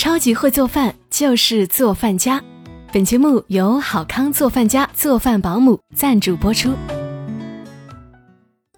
[0.00, 2.42] 超级会做饭就是做饭家。
[2.90, 6.74] 本节目由好康做饭家做饭保姆赞助播出。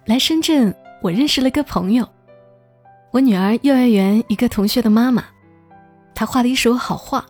[0.05, 2.05] 来深圳，我认识了个朋友，
[3.13, 5.25] 我女儿幼儿园一个同学的妈妈，
[6.13, 7.25] 她画的一手好画，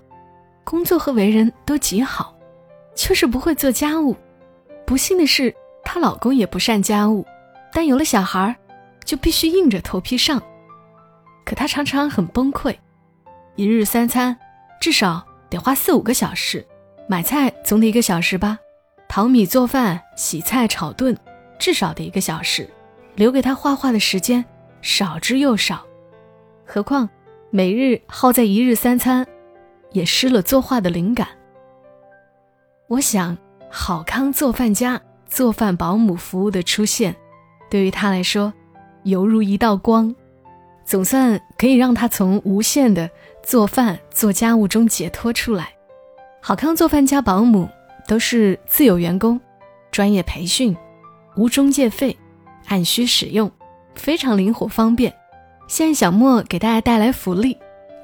[0.64, 2.34] 工作和为人都极好，
[2.94, 4.16] 就是不会做家务。
[4.86, 5.54] 不幸的是，
[5.84, 7.26] 她老公也不善家务，
[7.74, 8.56] 但有了小孩，
[9.04, 10.42] 就必须硬着头皮上。
[11.44, 12.74] 可她常常很崩溃，
[13.56, 14.36] 一日三餐
[14.80, 16.66] 至少得花四五个小时。
[17.06, 18.58] 买菜总得一个小时吧，
[19.08, 21.16] 淘米、做饭、洗菜、炒炖，
[21.58, 22.68] 至少得一个小时。
[23.14, 24.42] 留给他画画的时间
[24.80, 25.84] 少之又少，
[26.64, 27.06] 何况
[27.50, 29.26] 每日耗在一日三餐，
[29.90, 31.28] 也失了作画的灵感。
[32.88, 33.36] 我想，
[33.70, 37.14] 好康做饭家、做饭保姆服务的出现，
[37.68, 38.54] 对于他来说，
[39.02, 40.14] 犹如一道光，
[40.86, 43.10] 总算可以让他从无限的
[43.42, 45.70] 做饭、做家务中解脱出来。
[46.40, 47.68] 好康做饭加保姆
[48.06, 49.40] 都是自有员工，
[49.90, 50.76] 专业培训，
[51.36, 52.16] 无中介费，
[52.66, 53.50] 按需使用，
[53.94, 55.12] 非常灵活方便。
[55.68, 57.56] 现在小莫给大家带来福利：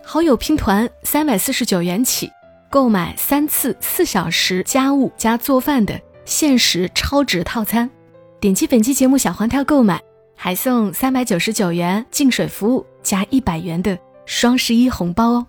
[0.05, 2.31] 好友拼团三百四十九元起，
[2.70, 7.91] 购买三次四小时家务加做饭的限时超值套餐，
[8.39, 10.00] 点击本期节目小黄条购买，
[10.36, 13.98] 还送三百九十九元净水服务加一百元的
[14.29, 15.47] 双十一红包哦！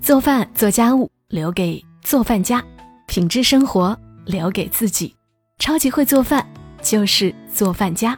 [0.00, 1.84] 做饭做家务留给。
[2.00, 2.64] 做饭家，
[3.08, 5.12] 品质生活留给自己。
[5.58, 6.48] 超级会做饭
[6.80, 8.16] 就是做饭家。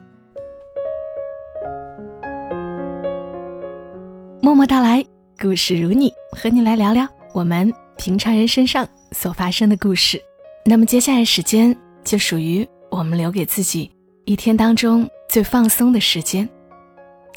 [4.43, 5.03] 默默到来，
[5.41, 10.21] 故事如你，和你来聊聊我们平常人身上所发生的故事。
[10.67, 11.75] 那么接下来时间
[12.05, 13.91] 就属于我们留给自己
[14.27, 16.47] 一天当中最放松的时间，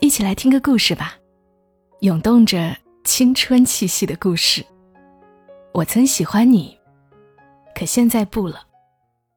[0.02, 1.16] 一起来听个故事吧，
[2.02, 4.64] 涌动着青春气息的故事。
[5.74, 6.78] 我曾喜欢你，
[7.74, 8.60] 可现在不了。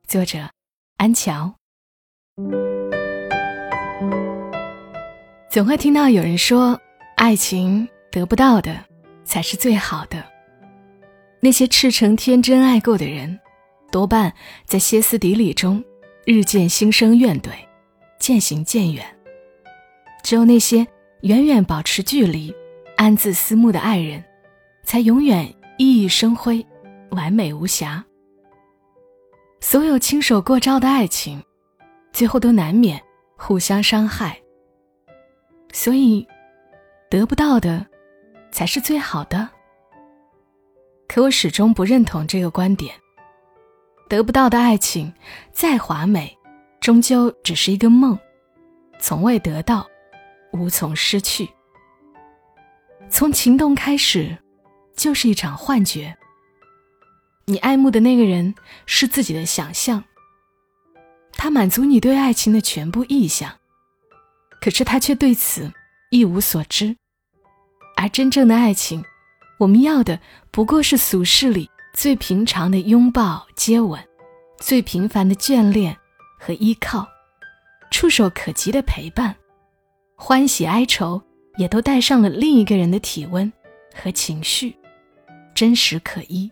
[0.06, 0.48] 作者：
[0.96, 1.54] 安乔。
[5.48, 6.78] 总会听到有人说，
[7.16, 8.84] 爱情得不到的
[9.24, 10.22] 才是最好的。
[11.40, 13.38] 那些赤诚天真爱过的人，
[13.92, 14.32] 多半
[14.66, 15.82] 在歇斯底里中
[16.26, 17.50] 日渐心生怨怼，
[18.18, 19.04] 渐行渐远。
[20.24, 20.86] 只有那些
[21.22, 22.54] 远远保持距离、
[22.96, 24.22] 暗自思慕的爱人，
[24.84, 25.54] 才永远。
[25.78, 26.66] 熠熠生辉，
[27.10, 28.04] 完美无瑕。
[29.60, 31.40] 所有亲手过招的爱情，
[32.12, 33.00] 最后都难免
[33.36, 34.36] 互相伤害。
[35.72, 36.26] 所以，
[37.08, 37.86] 得不到的
[38.50, 39.48] 才是最好的。
[41.06, 42.92] 可我始终不认同这个观点。
[44.08, 45.12] 得不到的爱情
[45.52, 46.36] 再华美，
[46.80, 48.18] 终究只是一个梦，
[48.98, 49.86] 从未得到，
[50.52, 51.48] 无从失去。
[53.10, 54.36] 从情动开始。
[54.98, 56.18] 就是一场幻觉。
[57.44, 58.52] 你爱慕的那个人
[58.84, 60.02] 是自己的想象，
[61.34, 63.60] 他满足你对爱情的全部意向，
[64.60, 65.72] 可是他却对此
[66.10, 66.96] 一无所知。
[67.96, 69.04] 而真正的爱情，
[69.60, 70.18] 我们要的
[70.50, 74.04] 不过是俗世里最平常的拥抱、接吻，
[74.58, 75.96] 最平凡的眷恋
[76.40, 77.06] 和依靠，
[77.92, 79.36] 触手可及的陪伴，
[80.20, 81.22] 欢喜哀愁
[81.58, 83.50] 也都带上了另一个人的体温
[83.94, 84.76] 和情绪。
[85.54, 86.50] 真实可依。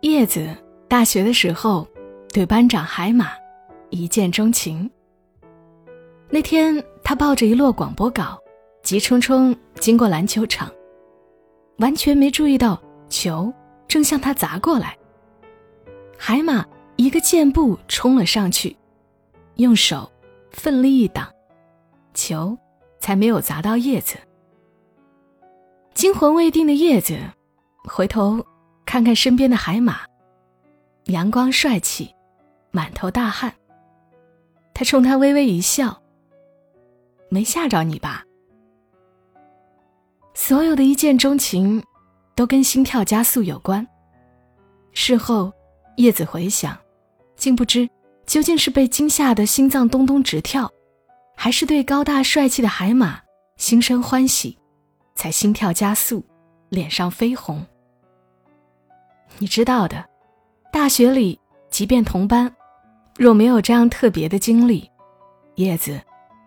[0.00, 0.48] 叶子
[0.88, 1.86] 大学的时候
[2.32, 3.32] 对班长海马
[3.90, 4.90] 一见钟情。
[6.30, 8.40] 那天他抱着一摞广播稿，
[8.82, 10.72] 急冲冲经过篮球场，
[11.78, 12.80] 完全没注意到
[13.10, 13.52] 球
[13.86, 14.96] 正向他砸过来。
[16.16, 18.74] 海马一个箭步冲了上去，
[19.56, 20.10] 用手
[20.50, 21.28] 奋力一挡，
[22.14, 22.56] 球
[22.98, 24.16] 才没有砸到叶子。
[25.94, 27.18] 惊魂未定的叶子，
[27.84, 28.44] 回头
[28.84, 30.00] 看看身边的海马，
[31.04, 32.14] 阳光帅气，
[32.70, 33.52] 满头大汗。
[34.72, 36.00] 他冲他微微一笑
[37.28, 38.24] ：“没吓着你吧？”
[40.32, 41.82] 所有的一见钟情，
[42.34, 43.86] 都跟心跳加速有关。
[44.92, 45.52] 事后，
[45.96, 46.78] 叶子回想，
[47.36, 47.86] 竟不知
[48.30, 50.70] 究竟是被惊吓的心脏咚咚直跳，
[51.34, 53.20] 还是对高大帅气的海马
[53.56, 54.56] 心生欢喜。
[55.16, 56.24] 才心跳加速，
[56.68, 57.66] 脸上绯红。
[59.38, 60.08] 你知道的，
[60.72, 61.38] 大学里
[61.70, 62.54] 即便同班，
[63.16, 64.88] 若没有这样特别的经历，
[65.56, 66.00] 叶子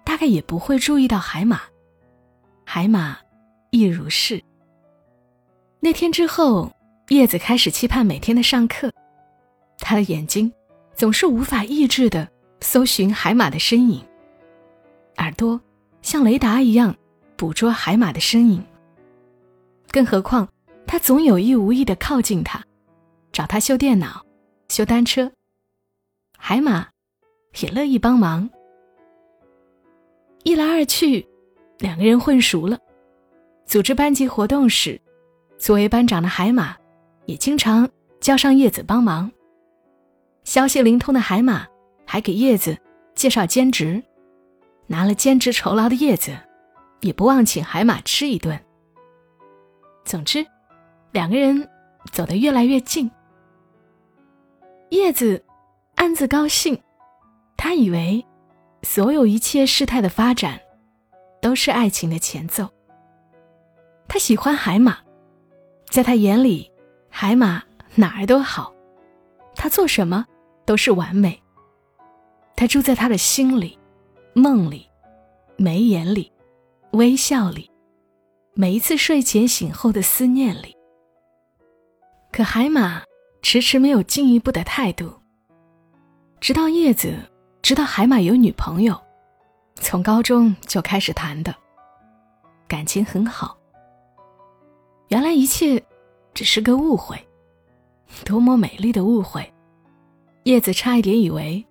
[0.06, 1.64] 大概也不会注意到海马。
[2.64, 3.18] 海马
[3.72, 4.42] 亦如是。
[5.82, 6.72] 那天之后，
[7.10, 8.90] 叶子开始期盼每天的上课，
[9.80, 10.52] 他的眼睛
[10.96, 12.28] 总是无法抑制的
[12.62, 14.06] 搜寻海马的身影，
[15.18, 15.60] 耳朵
[16.02, 16.96] 像雷达一样。
[17.36, 18.64] 捕捉海马的身影。
[19.92, 20.48] 更何况，
[20.88, 22.64] 他总有意无意的靠近他，
[23.34, 24.24] 找他修电脑、
[24.70, 25.30] 修单车。
[26.38, 26.88] 海马
[27.60, 28.50] 也乐意帮忙。
[30.44, 31.28] 一来二去，
[31.80, 32.80] 两个人混熟了。
[33.66, 35.02] 组织班级活动时，
[35.58, 36.78] 作为班长的海马
[37.26, 37.90] 也经常
[38.22, 39.30] 叫上叶子帮忙。
[40.44, 41.66] 消息灵通的海马
[42.06, 42.78] 还给叶子
[43.16, 44.04] 介绍兼职，
[44.88, 46.38] 拿了兼职酬劳的叶子
[47.02, 48.60] 也不忘请海马吃一顿。
[50.04, 50.46] 总之，
[51.12, 51.70] 两个人
[52.12, 53.10] 走得越来越近。
[54.90, 55.44] 叶子
[55.96, 56.80] 暗自高兴，
[57.56, 58.24] 他以为
[58.84, 60.60] 所有一切事态的发展
[61.42, 62.70] 都是爱情的前奏。
[64.08, 64.98] 他喜欢海马，
[65.86, 66.70] 在他眼里，
[67.10, 67.64] 海马
[67.96, 68.74] 哪儿都好，
[69.56, 70.26] 他做什么
[70.66, 71.42] 都是完美。
[72.56, 73.78] 他住在他的心里、
[74.34, 74.88] 梦里、
[75.58, 76.32] 眉眼里、
[76.92, 77.70] 微笑里。
[78.56, 80.78] 每一次睡前醒后的思念里，
[82.32, 83.02] 可海马
[83.42, 85.12] 迟迟没有进一步的态度。
[86.40, 87.18] 直到叶子
[87.62, 89.00] 知道海马有女朋友，
[89.76, 91.56] 从高中就开始谈的，
[92.68, 93.58] 感情很好。
[95.08, 95.84] 原来一切
[96.34, 97.18] 只是个误会，
[98.26, 99.53] 多么美丽的误会！
[100.44, 101.66] 叶子差一点以为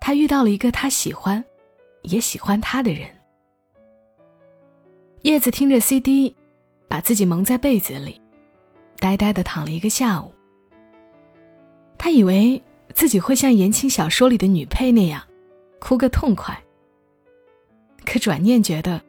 [0.00, 1.44] 他遇到了一个他喜欢，
[2.02, 3.08] 也喜欢他的人。
[5.22, 6.34] 叶子听着 CD，
[6.88, 8.20] 把自己蒙在被子里，
[8.98, 10.32] 呆呆的躺了一个下午。
[11.98, 12.62] 他以为
[12.94, 15.22] 自己会像言情小说里的女配那样，
[15.80, 16.56] 哭个痛快。
[18.04, 19.00] 可转念觉得，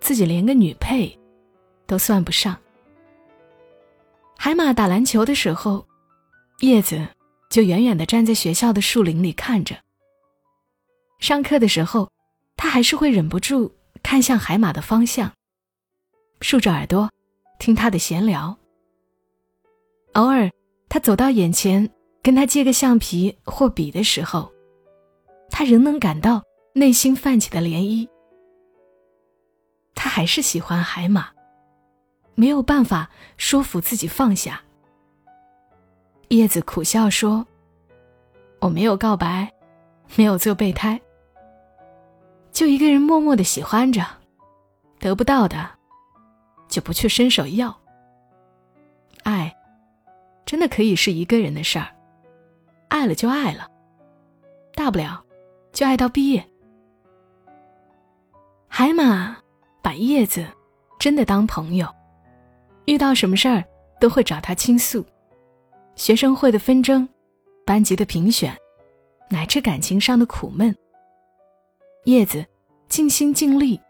[0.00, 1.16] 自己连个女配
[1.86, 2.56] 都算不上。
[4.36, 5.86] 海马打篮球的时候，
[6.60, 7.06] 叶子
[7.52, 9.76] 就远远的站在学校的树林里看着。
[11.20, 12.10] 上课的时候，
[12.56, 13.76] 他还是会忍不住。
[14.02, 15.32] 看向海马的方向，
[16.40, 17.08] 竖着耳朵
[17.60, 18.58] 听他的闲聊。
[20.14, 20.50] 偶尔，
[20.88, 21.88] 他走到眼前
[22.20, 24.52] 跟他借个橡皮或笔的时候，
[25.50, 26.42] 他仍能感到
[26.74, 28.08] 内心泛起的涟漪。
[29.94, 31.30] 他还是喜欢海马，
[32.34, 34.64] 没有办法说服自己放下。
[36.32, 37.46] 叶子苦笑说
[38.58, 39.52] ：“我没有告白，
[40.16, 40.98] 没有做备胎。”
[42.50, 44.02] 就一个人默默的喜欢着，
[44.98, 45.68] 得不到的，
[46.68, 47.78] 就不去伸手要。
[49.24, 49.54] 爱，
[50.46, 51.86] 真的可以是一个人的事儿，
[52.88, 53.68] 爱了就爱了，
[54.74, 55.22] 大不了
[55.70, 56.42] 就爱到毕业。
[58.68, 59.36] 海马
[59.82, 60.46] 把叶子
[60.98, 61.86] 真的当朋友，
[62.86, 63.62] 遇到什么事儿
[64.00, 65.04] 都会找他倾诉，
[65.94, 67.08] 学生会的纷争，
[67.64, 68.56] 班级的评选，
[69.28, 70.74] 乃至感情上的苦闷。
[72.04, 72.44] 叶子
[72.88, 73.80] 尽心尽力，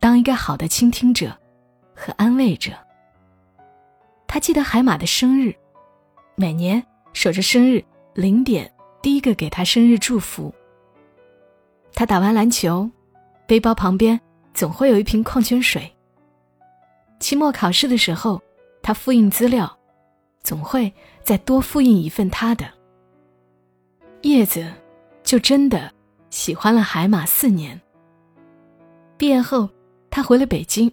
[0.00, 1.36] 当一个好的倾听者
[1.94, 2.72] 和安慰者。
[4.26, 5.54] 他记得海马的生日，
[6.34, 7.84] 每年守着生日
[8.14, 8.72] 零点
[9.02, 10.52] 第一个给他生日祝福。
[11.92, 12.88] 他打完篮球，
[13.46, 14.18] 背包旁边
[14.54, 15.92] 总会有一瓶矿泉水。
[17.18, 18.40] 期末考试的时候，
[18.82, 19.78] 他复印资料，
[20.42, 20.92] 总会
[21.22, 22.66] 再多复印一份他的。
[24.22, 24.72] 叶子
[25.22, 25.92] 就真的。
[26.30, 27.80] 喜欢了海马四年。
[29.18, 29.68] 毕业后，
[30.10, 30.88] 他回了北京，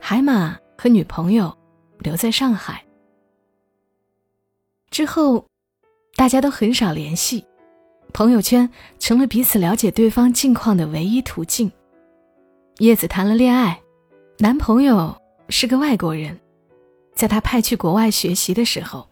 [0.00, 1.54] 海马和女朋友
[1.98, 2.82] 留在上海。
[4.90, 5.44] 之后，
[6.16, 7.44] 大家都很少联系，
[8.14, 8.66] 朋友圈
[8.98, 11.70] 成了彼此了解对方近况的唯一途径。
[12.78, 13.78] 叶子谈了恋爱，
[14.38, 15.14] 男朋友
[15.50, 16.40] 是个外国人，
[17.14, 19.08] 在他派去国外学习的时候，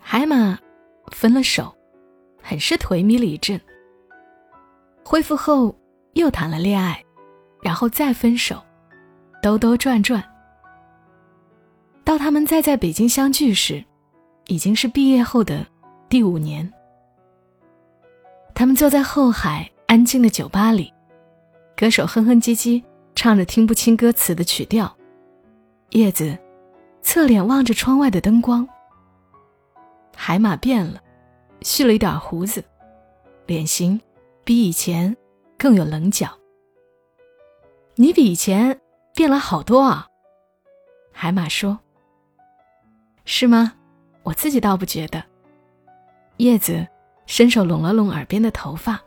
[0.00, 0.58] 海马
[1.12, 1.74] 分了手。
[2.42, 3.60] 很是颓靡了一阵，
[5.04, 5.76] 恢复后
[6.14, 7.04] 又谈了恋爱，
[7.62, 8.60] 然后再分手，
[9.42, 10.24] 兜兜转转。
[12.02, 13.84] 到他们再在北京相聚时，
[14.46, 15.66] 已经是毕业后的
[16.08, 16.72] 第五年。
[18.54, 20.90] 他们坐在后海安静的酒吧里，
[21.76, 22.82] 歌手哼哼唧唧
[23.14, 24.96] 唱着听不清歌词的曲调，
[25.90, 26.36] 叶子
[27.02, 28.68] 侧脸望着窗外的灯光。
[30.16, 31.00] 海马变了。
[31.62, 32.64] 蓄了一点胡子，
[33.44, 34.00] 脸型
[34.44, 35.14] 比以前
[35.58, 36.26] 更有棱角。
[37.96, 38.80] 你比以前
[39.14, 40.08] 变了好多啊，
[41.12, 41.78] 海马说。
[43.26, 43.74] 是吗？
[44.22, 45.22] 我自己倒不觉得。
[46.38, 46.86] 叶子
[47.26, 48.98] 伸手拢了拢耳边的头发。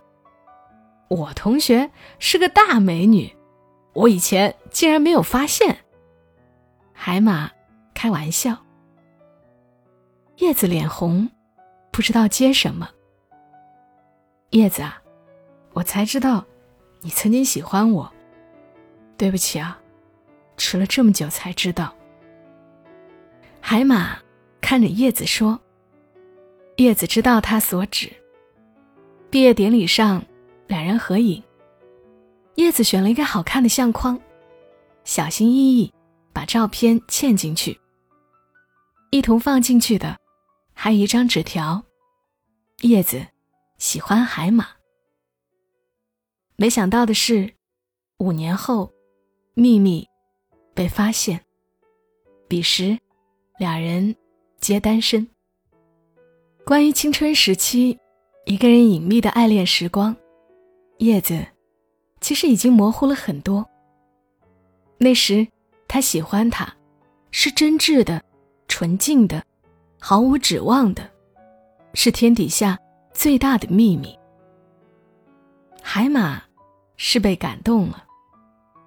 [1.08, 3.36] 我同学是个大美女，
[3.94, 5.83] 我以前竟然没有发现。
[6.94, 7.52] 海马
[7.94, 8.58] 开玩笑。
[10.38, 11.30] 叶子脸红。
[11.92, 12.90] 不知道接什么，
[14.50, 15.00] 叶子啊，
[15.74, 16.44] 我才知道，
[17.02, 18.12] 你曾经喜欢我，
[19.16, 19.80] 对不起啊，
[20.58, 21.94] 迟了这么久才知道。
[23.62, 24.18] 海马
[24.60, 25.60] 看着叶子说
[26.78, 28.12] ：“叶子知道他所指。”
[29.30, 30.24] 毕业典礼上，
[30.66, 31.44] 两人合影。
[32.56, 34.20] 叶子选了一个好看的相框，
[35.04, 35.94] 小心翼翼
[36.34, 37.80] 把照片嵌进去。
[39.12, 40.18] 一同放进去的，
[40.74, 41.84] 还有一张纸条
[42.82, 43.28] ：“叶子
[43.78, 44.68] 喜欢海马。”
[46.58, 47.54] 没想到的是，
[48.18, 48.92] 五年后，
[49.54, 50.08] 秘密
[50.74, 51.40] 被发现。
[52.48, 52.98] 彼时，
[53.60, 54.16] 两人
[54.60, 55.28] 皆单身。
[56.66, 58.00] 关于青春时期
[58.46, 60.16] 一个人隐秘的爱恋时光，
[60.98, 61.46] 叶子
[62.22, 63.68] 其实已经模糊了很多。
[64.98, 65.48] 那时，
[65.88, 66.74] 他喜欢他，
[67.32, 68.24] 是真挚的、
[68.68, 69.44] 纯净的、
[70.00, 71.10] 毫无指望的，
[71.94, 72.80] 是天底下
[73.14, 74.18] 最大的秘密。
[75.82, 76.42] 海马
[76.98, 78.04] 是被感动了，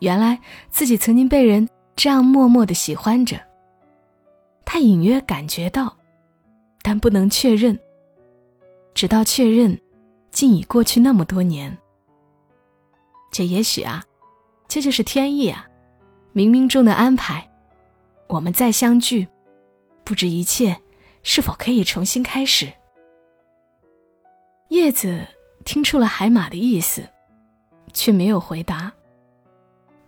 [0.01, 3.41] 原来自己曾经被人这样默默的喜欢着。
[4.65, 5.97] 他隐约感觉到，
[6.83, 7.79] 但不能确认。
[8.95, 9.79] 直到确认，
[10.31, 11.77] 竟已过去那么多年。
[13.31, 14.03] 这也许啊，
[14.67, 15.69] 这就是天意啊，
[16.37, 17.51] 冥冥中的安排。
[18.29, 19.27] 我们再相聚，
[20.05, 20.81] 不知一切
[21.23, 22.73] 是否可以重新开始。
[24.69, 25.27] 叶子。
[25.65, 27.03] 听出了海马的意思，
[27.93, 28.93] 却没有回答。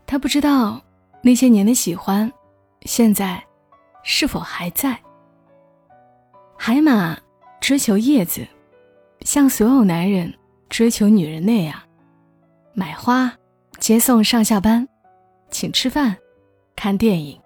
[0.06, 0.80] 他不知道
[1.20, 2.32] 那些年的喜欢，
[2.82, 3.42] 现在
[4.04, 4.96] 是否还在。
[6.56, 7.18] 海马
[7.60, 8.46] 追求叶子，
[9.22, 10.32] 像所有男人
[10.68, 11.76] 追求女人那样，
[12.72, 13.32] 买花、
[13.80, 14.88] 接送上下班、
[15.50, 16.16] 请吃饭、
[16.76, 17.40] 看电影、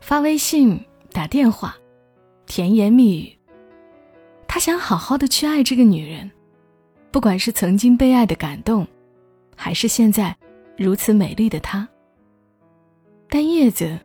[0.00, 0.80] 发微信、
[1.12, 1.76] 打电话、
[2.46, 3.38] 甜言蜜语。
[4.46, 6.30] 他想好好的去爱这个女人。
[7.12, 8.86] 不管是曾经被爱的感动，
[9.56, 10.36] 还是现在
[10.76, 11.88] 如此美丽的她，
[13.28, 13.98] 但叶子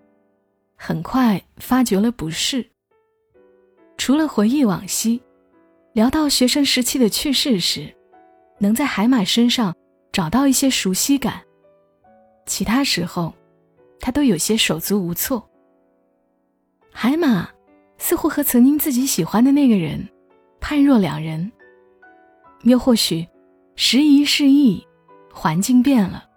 [0.76, 2.68] 很快发觉了不是。
[3.96, 5.22] 除了回忆往昔，
[5.94, 7.96] 聊到学生时期的趣事时，
[8.58, 9.76] 能在海马身上
[10.12, 11.45] 找到一些熟悉感，
[12.46, 13.34] 其他时候，
[14.00, 15.48] 他都有些手足无措。
[16.92, 17.50] 海马
[17.98, 20.08] 似乎和曾经自己喜欢的那个人
[20.60, 21.52] 判若两人。
[22.64, 23.28] 又或许，
[23.76, 24.86] 时移世易，
[25.32, 26.28] 环境变了，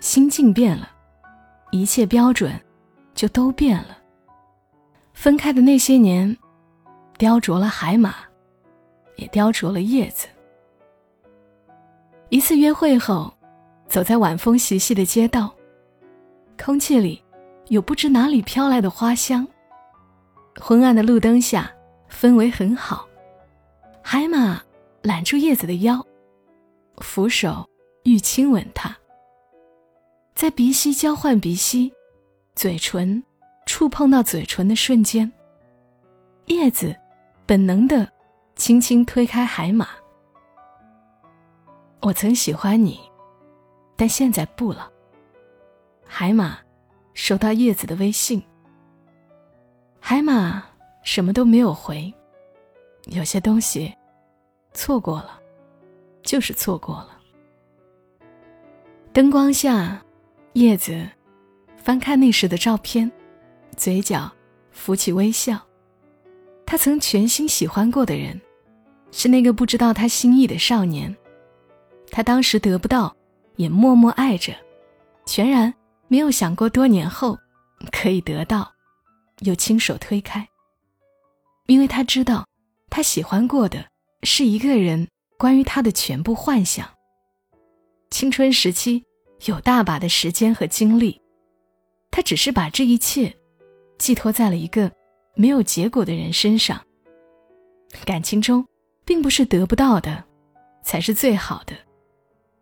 [0.00, 0.90] 心境变了，
[1.70, 2.58] 一切标准
[3.14, 3.98] 就都变了。
[5.12, 6.36] 分开的那些年，
[7.18, 8.14] 雕琢了海马，
[9.16, 10.28] 也雕琢了叶子。
[12.28, 13.32] 一次约会后，
[13.88, 15.54] 走在晚风习习的街道，
[16.62, 17.22] 空气里
[17.68, 19.46] 有不知哪里飘来的花香。
[20.60, 21.70] 昏暗的路灯下，
[22.10, 23.06] 氛围很好，
[24.02, 24.62] 海马。
[25.02, 26.04] 揽住叶子的腰，
[26.96, 27.64] 扶手
[28.02, 28.96] 欲亲吻她。
[30.34, 31.92] 在鼻息交换鼻息，
[32.56, 33.22] 嘴唇
[33.66, 35.32] 触碰到嘴唇的瞬间，
[36.46, 36.92] 叶子
[37.46, 38.10] 本能的
[38.56, 39.90] 轻轻推开海马。
[42.00, 42.98] 我曾喜欢你，
[43.96, 44.90] 但现在不了。
[46.04, 46.58] 海马
[47.14, 48.42] 收到叶子的微信，
[49.98, 50.64] 海马
[51.02, 52.12] 什么都没有回。
[53.06, 53.94] 有些东西。
[54.74, 55.40] 错过了，
[56.22, 57.18] 就是错过了。
[59.10, 60.04] 灯光下，
[60.52, 61.08] 叶子
[61.78, 63.10] 翻看那时的照片，
[63.74, 64.30] 嘴角
[64.70, 65.58] 浮起微笑。
[66.66, 68.38] 他曾全心喜欢过的人，
[69.10, 71.16] 是那个不知道他心意的少年。
[72.10, 73.15] 他当时得不到，
[73.56, 74.54] 也默默爱着，
[75.26, 75.72] 全然
[76.08, 77.36] 没有想过多年后
[77.90, 78.72] 可以得到，
[79.40, 80.48] 又亲手推开。
[81.66, 82.46] 因为他知道，
[82.88, 83.84] 他喜欢过的。
[84.22, 85.06] 是一个人
[85.38, 86.88] 关于他的全部幻想。
[88.10, 89.04] 青春时期
[89.44, 91.20] 有大把的时间和精力，
[92.10, 93.32] 他只是把这一切
[93.98, 94.90] 寄托在了一个
[95.36, 96.82] 没有结果的人身上。
[98.04, 98.66] 感情中，
[99.04, 100.24] 并不是得不到的
[100.82, 101.76] 才是最好的，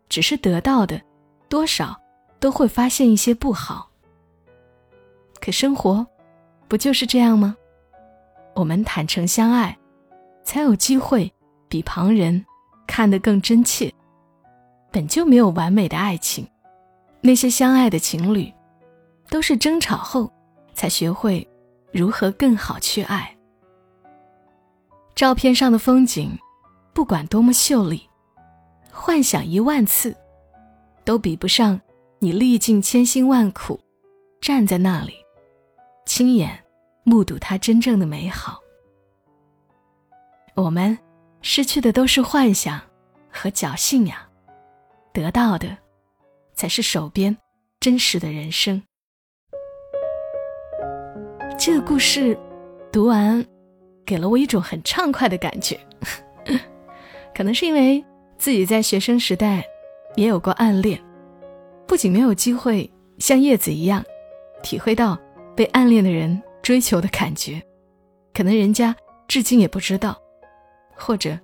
[0.09, 1.01] 只是得到的
[1.49, 1.95] 多少
[2.39, 3.89] 都会发现一些不好。
[5.39, 6.05] 可生活
[6.67, 7.55] 不就是这样吗？
[8.53, 9.77] 我们坦诚相爱，
[10.43, 11.31] 才有机会。
[11.67, 12.45] 比旁人
[12.87, 13.91] 看得更真切。
[14.91, 16.47] 本就没有完美的爱情，
[17.19, 18.53] 那些相爱的情侣，
[19.29, 20.31] 都是争吵后
[20.73, 21.45] 才学会
[21.91, 23.35] 如何更好去爱。
[25.15, 26.37] 照片上的风景，
[26.93, 28.07] 不管多么秀丽，
[28.97, 30.15] 幻想一万次，
[31.03, 31.79] 都比不上
[32.19, 33.79] 你历尽千辛万苦，
[34.39, 35.13] 站在那里，
[36.05, 36.63] 亲眼
[37.03, 38.59] 目睹它真正的美好。
[40.55, 40.97] 我们。
[41.47, 42.81] 失去的都是幻想
[43.29, 44.27] 和侥幸呀，
[45.13, 45.77] 得到的
[46.55, 47.37] 才是手边
[47.79, 48.81] 真实的人生。
[51.55, 52.35] 这个故事
[52.91, 53.45] 读完，
[54.03, 55.79] 给了我一种很畅快的感觉。
[57.35, 58.03] 可能是因为
[58.45, 59.65] 自己在学生时代
[60.13, 61.03] 也有过暗恋，
[61.87, 62.87] 不仅没有机会
[63.17, 64.05] 像叶子一样
[64.61, 65.17] 体会到
[65.55, 67.59] 被暗恋的人追求的感觉，
[68.35, 68.95] 可能人家
[69.27, 70.15] 至今也不知道，
[70.95, 71.35] 或者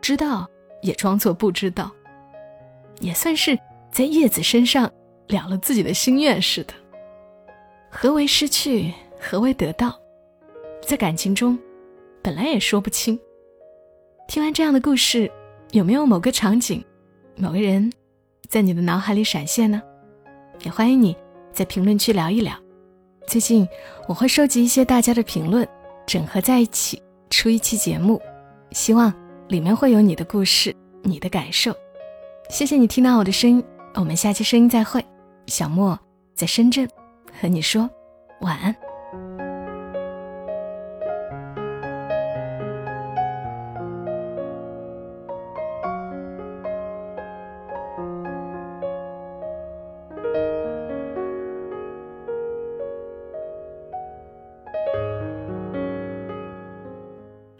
[0.00, 0.48] 知道
[0.82, 1.92] 也装作不知道，
[2.98, 3.56] 也算是
[3.92, 4.90] 在叶子身上
[5.28, 6.74] 了了自己的心愿似的。
[7.88, 8.92] 何为失去？
[9.20, 9.96] 何为得到？
[10.82, 11.56] 在感情中，
[12.20, 13.16] 本来也说不清。
[14.26, 15.30] 听完这样的故事，
[15.72, 16.82] 有没有某个场景、
[17.36, 17.92] 某个人，
[18.48, 19.82] 在你的脑海里闪现呢？
[20.64, 21.14] 也欢迎你
[21.52, 22.54] 在评论区聊一聊。
[23.26, 23.68] 最近
[24.08, 25.68] 我会收集一些大家的评论，
[26.06, 28.18] 整合在一起出一期节目，
[28.70, 29.12] 希望
[29.48, 31.74] 里面会有你的故事、你的感受。
[32.48, 33.62] 谢谢你听到我的声音，
[33.94, 35.04] 我们下期声音再会。
[35.48, 35.98] 小莫
[36.34, 36.88] 在深圳，
[37.38, 37.88] 和你说
[38.40, 38.74] 晚安。